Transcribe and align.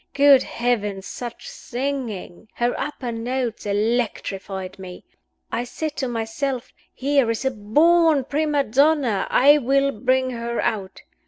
Good 0.15 0.41
Heavens, 0.41 1.05
such 1.05 1.47
singing! 1.47 2.47
Her 2.55 2.73
upper 2.79 3.11
notes 3.11 3.67
electrified 3.67 4.79
me. 4.79 5.03
I 5.51 5.63
said 5.63 5.95
to 5.97 6.07
myself; 6.07 6.73
'Here 6.91 7.29
is 7.29 7.45
a 7.45 7.51
born 7.51 8.23
prima 8.23 8.63
donna 8.63 9.27
I 9.29 9.59
will 9.59 9.91
bring 9.91 10.31
her 10.31 10.59
out! 10.59 11.03